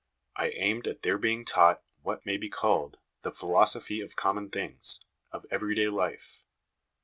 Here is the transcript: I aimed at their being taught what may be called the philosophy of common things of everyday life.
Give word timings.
I 0.35 0.47
aimed 0.49 0.87
at 0.87 1.03
their 1.03 1.19
being 1.19 1.45
taught 1.45 1.83
what 2.01 2.25
may 2.25 2.35
be 2.35 2.49
called 2.49 2.97
the 3.21 3.31
philosophy 3.31 4.01
of 4.01 4.15
common 4.15 4.49
things 4.49 5.05
of 5.31 5.45
everyday 5.51 5.89
life. 5.89 6.43